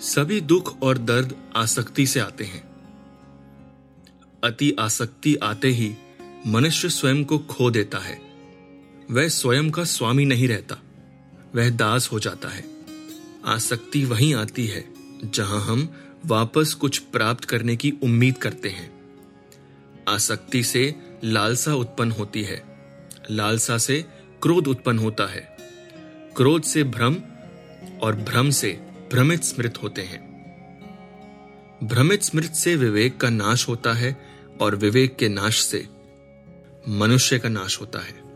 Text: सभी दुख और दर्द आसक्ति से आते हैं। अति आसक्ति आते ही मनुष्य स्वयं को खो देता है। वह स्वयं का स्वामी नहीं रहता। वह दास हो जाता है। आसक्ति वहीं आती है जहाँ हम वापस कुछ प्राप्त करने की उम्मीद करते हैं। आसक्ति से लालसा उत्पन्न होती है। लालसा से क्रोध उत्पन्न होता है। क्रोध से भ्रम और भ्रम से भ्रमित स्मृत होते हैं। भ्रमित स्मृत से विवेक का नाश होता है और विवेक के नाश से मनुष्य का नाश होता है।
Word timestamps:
सभी 0.00 0.40
दुख 0.40 0.82
और 0.82 0.98
दर्द 0.98 1.36
आसक्ति 1.56 2.06
से 2.06 2.20
आते 2.20 2.44
हैं। 2.44 2.70
अति 4.44 4.76
आसक्ति 4.80 5.34
आते 5.34 5.68
ही 5.68 5.94
मनुष्य 6.46 6.88
स्वयं 6.88 7.24
को 7.24 7.38
खो 7.38 7.70
देता 7.70 7.98
है। 7.98 8.20
वह 9.10 9.28
स्वयं 9.28 9.70
का 9.70 9.84
स्वामी 9.84 10.24
नहीं 10.24 10.48
रहता। 10.48 10.82
वह 11.54 11.70
दास 11.70 12.12
हो 12.12 12.18
जाता 12.18 12.48
है। 12.48 12.64
आसक्ति 13.46 14.04
वहीं 14.04 14.34
आती 14.34 14.66
है 14.66 14.84
जहाँ 15.24 15.60
हम 15.60 15.94
वापस 16.26 16.74
कुछ 16.74 16.98
प्राप्त 16.98 17.44
करने 17.44 17.76
की 17.76 17.92
उम्मीद 18.02 18.38
करते 18.38 18.68
हैं। 18.68 19.00
आसक्ति 20.08 20.62
से 20.62 20.94
लालसा 21.24 21.74
उत्पन्न 21.74 22.10
होती 22.10 22.42
है। 22.42 22.64
लालसा 23.30 23.78
से 23.78 24.04
क्रोध 24.42 24.68
उत्पन्न 24.68 24.98
होता 24.98 25.26
है। 25.26 25.56
क्रोध 26.36 26.62
से 26.62 26.84
भ्रम 26.84 27.16
और 28.02 28.16
भ्रम 28.16 28.50
से 28.50 28.89
भ्रमित 29.12 29.42
स्मृत 29.42 29.78
होते 29.82 30.02
हैं। 30.02 30.30
भ्रमित 31.84 32.22
स्मृत 32.22 32.52
से 32.52 32.76
विवेक 32.76 33.16
का 33.16 33.30
नाश 33.30 33.68
होता 33.68 33.92
है 33.92 34.20
और 34.60 34.76
विवेक 34.76 35.16
के 35.16 35.28
नाश 35.28 35.60
से 35.60 35.88
मनुष्य 36.88 37.38
का 37.38 37.48
नाश 37.48 37.80
होता 37.80 37.98
है। 37.98 38.29